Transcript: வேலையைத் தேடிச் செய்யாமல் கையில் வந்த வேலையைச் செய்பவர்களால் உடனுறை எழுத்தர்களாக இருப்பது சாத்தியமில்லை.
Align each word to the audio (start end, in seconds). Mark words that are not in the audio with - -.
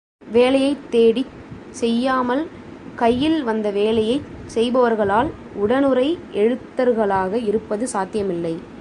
வேலையைத் 0.31 0.89
தேடிச் 0.89 1.33
செய்யாமல் 1.69 2.47
கையில் 2.95 3.43
வந்த 3.43 3.71
வேலையைச் 3.71 4.27
செய்பவர்களால் 4.53 5.29
உடனுறை 5.55 6.17
எழுத்தர்களாக 6.33 7.33
இருப்பது 7.45 7.87
சாத்தியமில்லை. 7.87 8.63